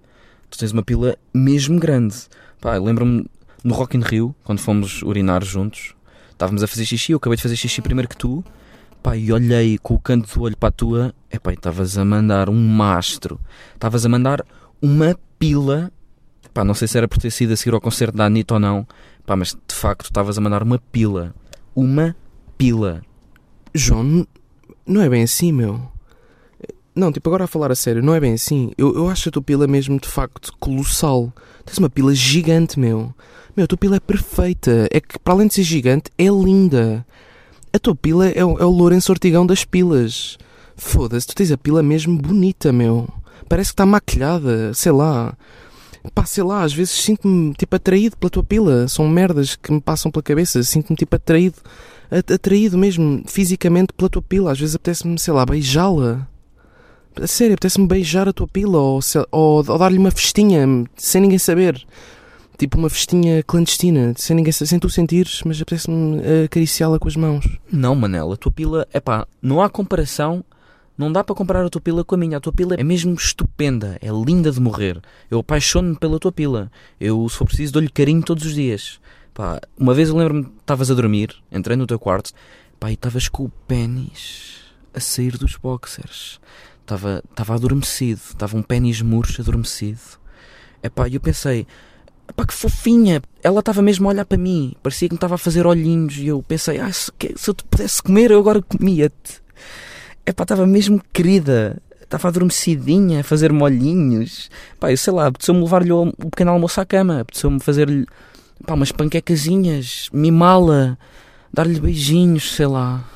Tu 0.49 0.57
tens 0.57 0.71
uma 0.71 0.83
pila 0.83 1.17
mesmo 1.33 1.79
grande. 1.79 2.15
Pá, 2.61 2.77
lembro-me 2.77 3.25
no 3.63 3.73
Rock 3.73 3.97
in 3.97 4.01
Rio, 4.01 4.35
quando 4.43 4.59
fomos 4.59 5.01
urinar 5.03 5.43
juntos, 5.43 5.93
estávamos 6.31 6.63
a 6.63 6.67
fazer 6.67 6.85
xixi, 6.85 7.11
eu 7.11 7.17
acabei 7.17 7.35
de 7.35 7.41
fazer 7.41 7.57
xixi 7.57 7.81
primeiro 7.81 8.07
que 8.07 8.15
tu. 8.15 8.43
Pá, 9.03 9.15
e 9.17 9.31
olhei 9.31 9.77
com 9.77 9.93
o 9.93 9.99
canto 9.99 10.33
do 10.33 10.41
olho 10.41 10.57
para 10.57 10.69
a 10.69 10.71
tua. 10.71 11.13
É 11.29 11.37
pá, 11.37 11.53
estavas 11.53 11.97
a 11.97 12.05
mandar 12.05 12.49
um 12.49 12.67
mastro. 12.67 13.39
Estavas 13.73 14.05
a 14.05 14.09
mandar 14.09 14.45
uma 14.81 15.17
pila. 15.37 15.91
Pá, 16.57 16.63
não 16.63 16.73
sei 16.73 16.87
se 16.87 16.97
era 16.97 17.07
por 17.07 17.19
ter 17.19 17.29
sido 17.29 17.53
a 17.53 17.55
seguir 17.55 17.75
ao 17.75 17.79
concerto 17.79 18.17
da 18.17 18.25
Anitta 18.25 18.55
ou 18.55 18.59
não. 18.59 18.87
Pá, 19.27 19.35
mas 19.35 19.49
de 19.67 19.75
facto 19.75 20.05
estavas 20.05 20.39
a 20.39 20.41
mandar 20.41 20.63
uma 20.63 20.79
pila. 20.91 21.35
Uma 21.75 22.15
pila. 22.57 23.03
João, 23.75 24.25
não 24.83 24.99
é 25.03 25.07
bem 25.07 25.21
assim, 25.21 25.51
meu. 25.51 25.79
Não, 26.95 27.11
tipo, 27.11 27.29
agora 27.29 27.43
a 27.43 27.47
falar 27.47 27.71
a 27.71 27.75
sério, 27.75 28.01
não 28.01 28.15
é 28.15 28.19
bem 28.19 28.33
assim. 28.33 28.71
Eu, 28.75 28.95
eu 28.95 29.07
acho 29.07 29.29
a 29.29 29.31
tua 29.31 29.43
pila 29.43 29.67
mesmo, 29.67 29.99
de 29.99 30.07
facto, 30.07 30.51
colossal. 30.59 31.31
Tens 31.63 31.77
uma 31.77 31.91
pila 31.91 32.15
gigante, 32.15 32.79
meu. 32.79 33.13
Meu, 33.55 33.65
a 33.65 33.67
tua 33.67 33.77
pila 33.77 33.97
é 33.97 33.99
perfeita. 33.99 34.87
É 34.91 34.99
que, 34.99 35.19
para 35.19 35.35
além 35.35 35.47
de 35.47 35.53
ser 35.53 35.61
gigante, 35.63 36.09
é 36.17 36.23
linda. 36.25 37.05
A 37.71 37.77
tua 37.77 37.93
pila 37.95 38.29
é, 38.29 38.43
o- 38.43 38.57
é 38.57 38.65
o 38.65 38.71
Lourenço 38.71 39.11
Ortigão 39.11 39.45
das 39.45 39.63
pilas. 39.63 40.39
Foda-se, 40.75 41.27
tu 41.27 41.35
tens 41.35 41.51
a 41.51 41.57
pila 41.57 41.83
mesmo 41.83 42.17
bonita, 42.17 42.71
meu. 42.73 43.07
Parece 43.47 43.69
que 43.69 43.73
está 43.73 43.85
maquilhada, 43.85 44.73
sei 44.73 44.91
lá. 44.91 45.37
Pá, 46.13 46.25
sei 46.25 46.43
lá, 46.43 46.63
às 46.63 46.73
vezes 46.73 46.91
sinto-me, 46.93 47.53
tipo, 47.53 47.75
atraído 47.75 48.17
pela 48.17 48.29
tua 48.29 48.43
pila. 48.43 48.87
São 48.87 49.07
merdas 49.07 49.55
que 49.55 49.71
me 49.71 49.81
passam 49.81 50.11
pela 50.11 50.23
cabeça. 50.23 50.61
Sinto-me, 50.63 50.95
tipo, 50.95 51.15
atraído 51.15 51.55
atraído 52.33 52.77
mesmo 52.77 53.21
fisicamente 53.27 53.91
pela 53.93 54.09
tua 54.09 54.21
pila. 54.21 54.51
Às 54.51 54.59
vezes 54.59 54.75
apetece-me, 54.75 55.19
sei 55.19 55.33
lá, 55.33 55.45
beijá-la. 55.45 56.27
A 57.21 57.27
sério, 57.27 57.53
apetece-me 57.53 57.87
beijar 57.87 58.27
a 58.29 58.33
tua 58.33 58.47
pila 58.47 58.77
ou, 58.77 58.99
ou- 59.31 59.65
ou 59.67 59.77
dar-lhe 59.77 59.97
uma 59.97 60.11
festinha 60.11 60.65
sem 60.95 61.21
ninguém 61.21 61.39
saber. 61.39 61.83
Tipo 62.57 62.77
uma 62.77 62.89
festinha 62.89 63.43
clandestina, 63.43 64.13
sem 64.15 64.35
ninguém 64.35 64.51
sem 64.51 64.79
tu 64.79 64.89
sentires, 64.89 65.41
mas 65.45 65.61
apetece-me 65.61 66.19
eh, 66.23 66.43
acariciá-la 66.45 66.97
com 66.97 67.07
as 67.07 67.15
mãos. 67.15 67.45
Não, 67.71 67.93
Manela, 67.93 68.33
a 68.33 68.37
tua 68.37 68.51
pila, 68.51 68.87
é 68.91 68.99
pá, 68.99 69.27
não 69.41 69.61
há 69.61 69.69
comparação, 69.69 70.43
não 70.97 71.11
dá 71.11 71.23
para 71.23 71.35
comparar 71.35 71.63
a 71.63 71.69
tua 71.69 71.79
pila 71.79 72.03
com 72.03 72.15
a 72.15 72.17
minha. 72.17 72.37
A 72.37 72.39
tua 72.39 72.51
pila 72.51 72.75
é 72.75 72.83
mesmo 72.83 73.13
estupenda, 73.13 73.97
é 74.01 74.09
linda 74.09 74.51
de 74.51 74.59
morrer. 74.59 74.99
Eu 75.29 75.39
apaixono-me 75.39 75.95
pela 75.95 76.19
tua 76.19 76.31
pila. 76.31 76.71
Eu, 76.99 77.29
se 77.29 77.37
for 77.37 77.45
preciso, 77.45 77.73
dou-lhe 77.73 77.89
carinho 77.89 78.23
todos 78.23 78.43
os 78.45 78.55
dias. 78.55 78.99
Pá, 79.33 79.61
uma 79.77 79.93
vez 79.93 80.09
eu 80.09 80.17
lembro-me, 80.17 80.47
estavas 80.59 80.89
a 80.89 80.95
dormir, 80.95 81.35
entrei 81.51 81.77
no 81.77 81.85
teu 81.85 81.99
quarto, 81.99 82.31
pá, 82.79 82.89
e 82.89 82.95
estavas 82.95 83.29
com 83.29 83.43
o 83.43 83.49
pênis 83.67 84.61
a 84.91 84.99
sair 84.99 85.37
dos 85.37 85.55
boxers. 85.55 86.39
Estava 86.81 87.53
adormecido, 87.53 88.19
estava 88.29 88.57
um 88.57 88.63
pênis 88.63 88.99
murcho 89.01 89.41
adormecido. 89.41 89.99
É 90.81 90.89
e 91.09 91.13
eu 91.13 91.21
pensei, 91.21 91.67
pá, 92.35 92.43
que 92.43 92.53
fofinha. 92.53 93.21
Ela 93.43 93.59
estava 93.59 93.83
mesmo 93.83 94.07
a 94.07 94.13
olhar 94.13 94.25
para 94.25 94.37
mim, 94.37 94.73
parecia 94.81 95.07
que 95.07 95.13
me 95.13 95.17
estava 95.17 95.35
a 95.35 95.37
fazer 95.37 95.67
olhinhos. 95.67 96.17
E 96.17 96.25
eu 96.25 96.41
pensei, 96.41 96.79
ah, 96.79 96.91
se, 96.91 97.11
se 97.35 97.49
eu 97.49 97.53
te 97.53 97.63
pudesse 97.65 98.01
comer, 98.01 98.31
eu 98.31 98.39
agora 98.39 98.63
comia-te. 98.63 99.43
É 100.27 100.33
pá, 100.33 100.43
estava 100.43 100.67
mesmo 100.67 101.01
querida. 101.13 101.81
Estava 102.01 102.27
adormecidinha 102.27 103.21
a 103.21 103.23
fazer-me 103.23 103.63
olhinhos. 103.63 104.49
Pá, 104.77 104.91
eu 104.91 104.97
sei 104.97 105.13
lá, 105.13 105.27
apeteceu-me 105.27 105.61
levar-lhe 105.61 105.91
o, 105.91 106.09
o 106.09 106.29
pequeno 106.29 106.51
almoço 106.51 106.81
à 106.81 106.85
cama, 106.85 107.21
apeteceu-me 107.21 107.61
fazer-lhe 107.61 108.05
pá, 108.65 108.73
umas 108.73 108.91
panquecazinhas, 108.91 110.09
mimá-la, 110.11 110.97
dar-lhe 111.51 111.79
beijinhos, 111.79 112.53
sei 112.55 112.67
lá. 112.67 113.09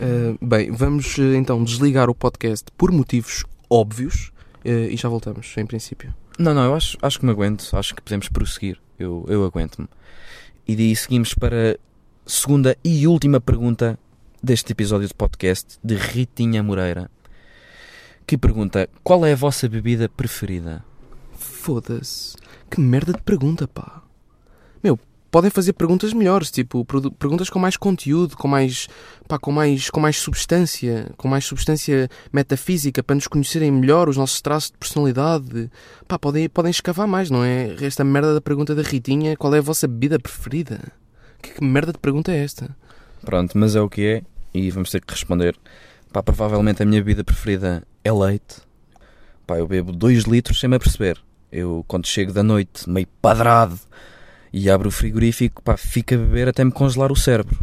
Eh, 0.00 0.34
bem, 0.42 0.72
vamos 0.72 1.16
eh, 1.20 1.36
então 1.36 1.62
desligar 1.62 2.10
o 2.10 2.14
podcast 2.16 2.66
por 2.76 2.90
motivos 2.90 3.44
óbvios 3.68 4.32
eh, 4.64 4.88
e 4.90 4.96
já 4.96 5.08
voltamos, 5.08 5.54
em 5.56 5.66
princípio. 5.66 6.12
Não, 6.36 6.52
não, 6.52 6.64
eu 6.64 6.74
acho, 6.74 6.98
acho 7.00 7.20
que 7.20 7.24
me 7.24 7.30
aguento, 7.30 7.68
acho 7.74 7.94
que 7.94 8.02
podemos 8.02 8.28
prosseguir. 8.28 8.76
Eu, 8.98 9.24
eu 9.28 9.44
aguento-me. 9.44 9.86
E 10.66 10.74
daí 10.74 10.96
seguimos 10.96 11.32
para 11.32 11.78
a 12.26 12.28
segunda 12.28 12.76
e 12.82 13.06
última 13.06 13.40
pergunta 13.40 13.96
deste 14.42 14.72
episódio 14.72 15.06
de 15.06 15.14
podcast 15.14 15.78
de 15.84 15.94
Ritinha 15.94 16.62
Moreira. 16.62 17.10
Que 18.26 18.38
pergunta: 18.38 18.88
Qual 19.02 19.24
é 19.26 19.32
a 19.32 19.36
vossa 19.36 19.68
bebida 19.68 20.08
preferida? 20.08 20.84
Foda-se. 21.32 22.36
Que 22.70 22.80
merda 22.80 23.12
de 23.12 23.22
pergunta, 23.22 23.66
pá. 23.66 24.02
Meu, 24.82 24.98
podem 25.30 25.50
fazer 25.50 25.72
perguntas 25.74 26.12
melhores, 26.12 26.50
tipo, 26.50 26.84
perguntas 27.18 27.50
com 27.50 27.58
mais 27.58 27.76
conteúdo, 27.76 28.36
com 28.36 28.48
mais, 28.48 28.88
pá, 29.28 29.38
com 29.38 29.52
mais, 29.52 29.90
com 29.90 30.00
mais 30.00 30.16
substância, 30.16 31.12
com 31.16 31.28
mais 31.28 31.44
substância 31.44 32.08
metafísica, 32.32 33.02
para 33.02 33.16
nos 33.16 33.26
conhecerem 33.26 33.70
melhor, 33.70 34.08
os 34.08 34.16
nossos 34.16 34.40
traços 34.40 34.70
de 34.70 34.78
personalidade. 34.78 35.70
Pá, 36.06 36.18
podem, 36.18 36.48
podem 36.48 36.70
escavar 36.70 37.06
mais, 37.06 37.30
não 37.30 37.44
é? 37.44 37.76
Esta 37.80 38.04
merda 38.04 38.34
da 38.34 38.40
pergunta 38.40 38.74
da 38.74 38.82
Ritinha, 38.82 39.36
qual 39.36 39.54
é 39.54 39.58
a 39.58 39.62
vossa 39.62 39.86
bebida 39.86 40.18
preferida? 40.18 40.80
Que, 41.42 41.54
que 41.54 41.64
merda 41.64 41.92
de 41.92 41.98
pergunta 41.98 42.32
é 42.32 42.42
esta? 42.42 42.76
Pronto, 43.24 43.56
mas 43.56 43.76
é 43.76 43.80
o 43.80 43.88
que 43.88 44.06
é 44.06 44.22
e 44.52 44.70
vamos 44.70 44.90
ter 44.90 45.00
que 45.00 45.12
responder. 45.12 45.56
Pá, 46.12 46.22
provavelmente 46.22 46.82
a 46.82 46.86
minha 46.86 47.00
bebida 47.00 47.22
preferida 47.22 47.82
é 48.02 48.12
leite. 48.12 48.56
Pá, 49.46 49.58
eu 49.58 49.66
bebo 49.66 49.92
2 49.92 50.24
litros 50.24 50.58
sem 50.58 50.68
me 50.68 50.76
aperceber. 50.76 51.18
Eu, 51.52 51.84
quando 51.86 52.06
chego 52.06 52.32
da 52.32 52.42
noite, 52.42 52.88
meio 52.88 53.06
padrado, 53.20 53.78
e 54.52 54.68
abro 54.68 54.88
o 54.88 54.92
frigorífico, 54.92 55.62
pá, 55.62 55.76
fico 55.76 56.14
a 56.14 56.16
beber 56.16 56.48
até 56.48 56.64
me 56.64 56.72
congelar 56.72 57.12
o 57.12 57.16
cérebro. 57.16 57.58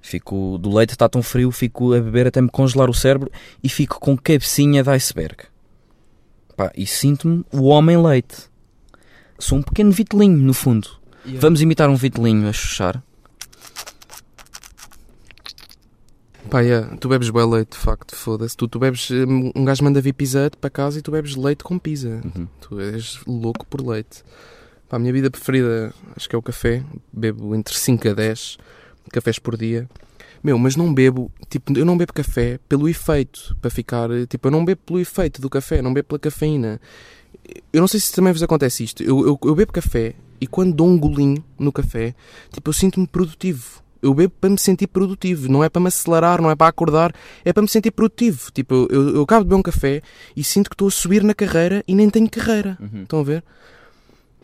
Fico, 0.00 0.58
do 0.58 0.74
leite 0.74 0.90
está 0.90 1.08
tão 1.08 1.22
frio, 1.22 1.50
fico 1.50 1.94
a 1.94 2.00
beber 2.00 2.26
até 2.26 2.40
me 2.40 2.48
congelar 2.48 2.90
o 2.90 2.94
cérebro 2.94 3.30
e 3.62 3.68
fico 3.68 3.98
com 3.98 4.16
cabecinha 4.16 4.82
de 4.82 4.90
iceberg. 4.90 5.44
Pá, 6.56 6.70
e 6.76 6.86
sinto-me 6.86 7.44
o 7.52 7.64
homem 7.64 7.96
leite. 7.96 8.48
Sou 9.38 9.58
um 9.58 9.62
pequeno 9.62 9.90
vitelinho, 9.90 10.36
no 10.36 10.54
fundo. 10.54 10.88
Vamos 11.24 11.60
imitar 11.62 11.88
um 11.88 11.96
vitelinho 11.96 12.48
a 12.48 12.52
chuchar? 12.52 13.02
Pá, 16.54 16.60
yeah, 16.60 16.96
tu 16.98 17.08
bebes 17.08 17.30
bem 17.30 17.44
leite, 17.50 17.72
de 17.72 17.78
facto, 17.78 18.14
foda-se. 18.14 18.56
Tu, 18.56 18.68
tu 18.68 18.78
bebes, 18.78 19.08
um 19.56 19.64
gajo 19.64 19.82
manda 19.82 20.00
vir 20.00 20.12
pizza 20.12 20.48
para 20.60 20.70
casa 20.70 21.00
e 21.00 21.02
tu 21.02 21.10
bebes 21.10 21.34
leite 21.34 21.64
com 21.64 21.76
pizza. 21.80 22.20
Uhum. 22.24 22.46
Tu 22.60 22.78
és 22.78 23.18
louco 23.26 23.66
por 23.66 23.84
leite. 23.84 24.22
Pá, 24.88 24.94
a 24.94 25.00
minha 25.00 25.12
vida 25.12 25.28
preferida 25.32 25.92
acho 26.14 26.28
que 26.28 26.36
é 26.36 26.38
o 26.38 26.42
café. 26.42 26.84
Bebo 27.12 27.56
entre 27.56 27.76
5 27.76 28.08
a 28.08 28.12
10 28.12 28.58
cafés 29.10 29.40
por 29.40 29.56
dia. 29.56 29.90
Meu, 30.44 30.56
mas 30.56 30.76
não 30.76 30.94
bebo, 30.94 31.28
tipo, 31.50 31.76
eu 31.76 31.84
não 31.84 31.98
bebo 31.98 32.12
café 32.12 32.60
pelo 32.68 32.88
efeito, 32.88 33.56
para 33.60 33.68
ficar, 33.68 34.08
tipo, 34.28 34.46
eu 34.46 34.52
não 34.52 34.64
bebo 34.64 34.80
pelo 34.86 35.00
efeito 35.00 35.42
do 35.42 35.50
café, 35.50 35.82
não 35.82 35.92
bebo 35.92 36.06
pela 36.06 36.20
cafeína. 36.20 36.80
Eu 37.72 37.80
não 37.80 37.88
sei 37.88 37.98
se 37.98 38.12
também 38.12 38.32
vos 38.32 38.44
acontece 38.44 38.84
isto. 38.84 39.02
Eu, 39.02 39.26
eu, 39.26 39.36
eu 39.42 39.54
bebo 39.56 39.72
café 39.72 40.14
e 40.40 40.46
quando 40.46 40.72
dou 40.72 40.86
um 40.86 40.96
golinho 40.96 41.42
no 41.58 41.72
café, 41.72 42.14
tipo, 42.52 42.68
eu 42.68 42.72
sinto-me 42.72 43.08
produtivo. 43.08 43.82
Eu 44.04 44.14
bebo 44.14 44.34
para 44.40 44.50
me 44.50 44.58
sentir 44.58 44.86
produtivo, 44.86 45.50
não 45.50 45.64
é 45.64 45.68
para 45.68 45.80
me 45.80 45.88
acelerar, 45.88 46.40
não 46.40 46.50
é 46.50 46.54
para 46.54 46.68
acordar, 46.68 47.14
é 47.44 47.52
para 47.52 47.62
me 47.62 47.68
sentir 47.68 47.90
produtivo. 47.90 48.50
Tipo, 48.52 48.86
eu, 48.90 49.16
eu 49.16 49.22
acabo 49.22 49.42
de 49.42 49.48
beber 49.48 49.58
um 49.58 49.62
café 49.62 50.02
e 50.36 50.44
sinto 50.44 50.68
que 50.68 50.74
estou 50.74 50.88
a 50.88 50.90
subir 50.90 51.22
na 51.22 51.34
carreira 51.34 51.82
e 51.88 51.94
nem 51.94 52.10
tenho 52.10 52.28
carreira. 52.28 52.76
Uhum. 52.80 53.02
Estão 53.02 53.20
a 53.20 53.22
ver? 53.22 53.44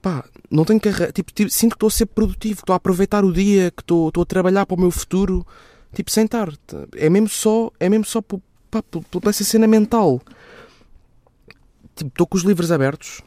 Pá, 0.00 0.24
não 0.50 0.64
tenho 0.64 0.80
carreira. 0.80 1.12
Tipo, 1.12 1.32
tipo, 1.32 1.50
sinto 1.50 1.72
que 1.72 1.76
estou 1.76 1.88
a 1.88 1.90
ser 1.90 2.06
produtivo, 2.06 2.56
que 2.56 2.62
estou 2.62 2.72
a 2.72 2.76
aproveitar 2.76 3.24
o 3.24 3.32
dia, 3.32 3.70
que 3.70 3.82
estou, 3.82 4.08
estou 4.08 4.22
a 4.22 4.26
trabalhar 4.26 4.64
para 4.66 4.76
o 4.76 4.80
meu 4.80 4.90
futuro. 4.90 5.46
Tipo, 5.94 6.10
sentar. 6.10 6.52
É 6.96 7.10
mesmo 7.10 7.28
só, 7.28 7.70
é 7.78 7.88
mesmo 7.88 8.04
só 8.06 8.22
por, 8.22 8.40
pá, 8.70 8.82
por, 8.82 9.04
por 9.04 9.28
essa 9.28 9.44
cena 9.44 9.66
mental. 9.66 10.20
Tipo, 11.94 12.08
estou 12.08 12.26
com 12.26 12.36
os 12.36 12.44
livros 12.44 12.72
abertos, 12.72 13.20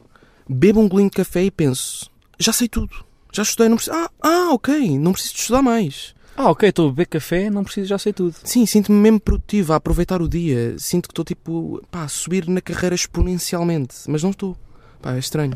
bebo 0.48 0.80
um 0.80 0.88
golinho 0.88 1.10
de 1.10 1.16
café 1.16 1.44
e 1.44 1.50
penso, 1.50 2.10
já 2.38 2.52
sei 2.52 2.68
tudo. 2.68 3.04
Já 3.34 3.42
estudei, 3.42 3.68
não 3.68 3.76
preciso. 3.76 3.96
Ah, 3.96 4.10
ah, 4.22 4.48
ok, 4.52 4.96
não 4.96 5.12
preciso 5.12 5.34
de 5.34 5.40
estudar 5.40 5.62
mais. 5.62 6.14
Ah, 6.36 6.50
ok, 6.50 6.68
estou 6.68 6.88
a 6.88 6.90
beber 6.90 7.06
café, 7.06 7.48
não 7.48 7.62
preciso, 7.62 7.86
já 7.86 7.98
sei 7.98 8.12
tudo. 8.12 8.34
Sim, 8.42 8.66
sinto-me 8.66 8.98
mesmo 8.98 9.20
produtivo 9.20 9.72
a 9.72 9.76
aproveitar 9.76 10.20
o 10.20 10.28
dia. 10.28 10.74
Sinto 10.78 11.08
que 11.08 11.12
estou 11.12 11.24
tipo, 11.24 11.80
pá, 11.90 12.02
a 12.02 12.08
subir 12.08 12.48
na 12.48 12.60
carreira 12.60 12.94
exponencialmente. 12.94 13.96
Mas 14.08 14.22
não 14.22 14.30
estou. 14.30 14.56
Pá, 15.00 15.14
é 15.14 15.18
estranho. 15.18 15.54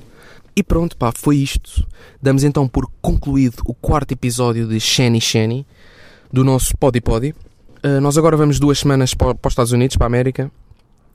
E 0.55 0.63
pronto, 0.63 0.97
pá, 0.97 1.13
foi 1.15 1.37
isto. 1.37 1.85
Damos 2.23 2.45
então 2.45 2.69
por 2.69 2.89
concluído 3.03 3.63
o 3.65 3.75
quarto 3.75 4.13
episódio 4.13 4.69
de 4.69 4.79
Shani 4.79 5.21
Shani, 5.21 5.67
do 6.33 6.45
nosso 6.45 6.77
Podi 6.77 7.01
Podi. 7.01 7.35
Uh, 7.85 8.01
nós 8.01 8.17
agora 8.17 8.37
vamos 8.37 8.61
duas 8.61 8.79
semanas 8.79 9.15
para, 9.15 9.35
para 9.35 9.49
os 9.49 9.53
Estados 9.53 9.73
Unidos, 9.73 9.97
para 9.97 10.07
a 10.07 10.09
América. 10.09 10.51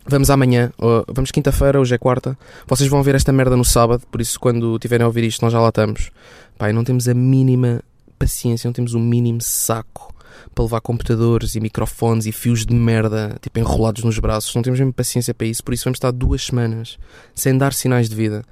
Vamos 0.06 0.30
amanhã, 0.30 0.72
uh, 0.78 1.06
vamos 1.08 1.32
quinta-feira, 1.32 1.80
hoje 1.80 1.96
é 1.96 1.98
quarta. 1.98 2.38
Vocês 2.68 2.90
vão 2.90 3.02
ver 3.02 3.16
esta 3.16 3.32
merda 3.32 3.56
no 3.56 3.64
sábado, 3.64 4.04
por 4.12 4.20
isso 4.20 4.38
quando 4.38 4.78
tiverem 4.78 5.06
a 5.06 5.08
ouvir 5.08 5.24
isto, 5.24 5.42
nós 5.42 5.54
já 5.54 5.62
lá 5.62 5.70
estamos. 5.70 6.10
Pá, 6.58 6.70
e 6.70 6.74
não 6.74 6.84
temos 6.84 7.08
a 7.08 7.14
mínima 7.14 7.82
paciência, 8.24 8.68
não 8.68 8.74
temos 8.74 8.94
o 8.94 9.00
mínimo 9.00 9.42
saco 9.42 10.14
para 10.56 10.64
levar 10.64 10.82
computadores 10.82 11.56
e 11.56 11.60
microfones 11.60 12.26
e 12.26 12.32
fios 12.32 12.66
de 12.66 12.74
merda, 12.74 13.38
tipo, 13.42 13.60
enrolados 13.60 14.04
nos 14.04 14.18
braços. 14.18 14.54
Não 14.56 14.62
temos 14.62 14.80
mesmo 14.80 14.94
paciência 14.94 15.34
para 15.34 15.48
isso, 15.48 15.64
por 15.64 15.74
isso 15.74 15.84
vamos 15.84 15.98
estar 15.98 16.12
duas 16.12 16.46
semanas 16.46 16.98
sem 17.36 17.58
dar 17.58 17.74
sinais 17.74 18.08
de 18.08 18.16
vida. 18.16 18.44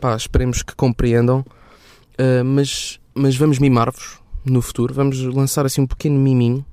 Pá, 0.00 0.14
esperemos 0.14 0.62
que 0.62 0.74
compreendam, 0.74 1.40
uh, 1.40 2.44
mas, 2.44 3.00
mas 3.14 3.36
vamos 3.36 3.58
mimar-vos 3.58 4.18
no 4.44 4.62
futuro. 4.62 4.94
Vamos 4.94 5.20
lançar 5.22 5.66
assim 5.66 5.80
um 5.80 5.86
pequeno 5.86 6.18
miminho, 6.18 6.64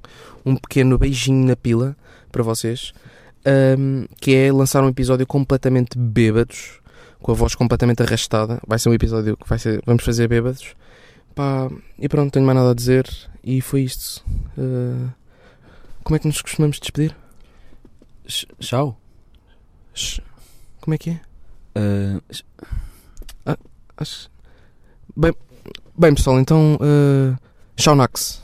um 0.45 0.55
pequeno 0.55 0.97
beijinho 0.97 1.47
na 1.47 1.55
pila 1.55 1.95
para 2.31 2.43
vocês, 2.43 2.93
um, 3.77 4.05
que 4.19 4.35
é 4.35 4.51
lançar 4.51 4.83
um 4.83 4.89
episódio 4.89 5.25
completamente 5.25 5.97
bêbados, 5.97 6.79
com 7.21 7.31
a 7.31 7.35
voz 7.35 7.55
completamente 7.55 8.03
arrastada. 8.03 8.59
Vai 8.67 8.77
ser 8.77 8.89
um 8.89 8.93
episódio 8.93 9.37
que 9.37 9.47
vai 9.47 9.57
ser, 9.57 9.81
vamos 9.85 10.03
fazer 10.03 10.27
bêbados. 10.27 10.75
Pá, 11.35 11.69
e 11.97 12.07
pronto, 12.07 12.25
não 12.25 12.29
tenho 12.29 12.45
mais 12.45 12.57
nada 12.57 12.71
a 12.71 12.75
dizer. 12.75 13.09
E 13.43 13.61
foi 13.61 13.81
isto. 13.81 14.23
Uh, 14.57 15.09
como 16.03 16.15
é 16.15 16.19
que 16.19 16.27
nos 16.27 16.41
costumamos 16.41 16.79
despedir? 16.79 17.15
Tchau. 18.59 18.99
Como 20.79 20.93
é 20.93 20.97
que 20.97 21.09
é? 21.11 21.21
Uh, 21.75 22.21
ah, 23.45 23.57
acho... 23.97 24.29
bem, 25.15 25.33
bem, 25.97 26.13
pessoal, 26.13 26.39
então. 26.39 26.75
Uh, 26.75 27.37
tchau, 27.75 27.95
Nax. 27.95 28.42